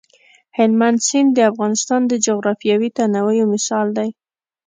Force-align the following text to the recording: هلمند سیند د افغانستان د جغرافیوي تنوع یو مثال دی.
هلمند 0.57 0.97
سیند 1.07 1.29
د 1.35 1.39
افغانستان 1.51 2.01
د 2.07 2.13
جغرافیوي 2.25 2.89
تنوع 2.97 3.33
یو 3.39 3.47
مثال 3.55 3.87
دی. 3.97 4.09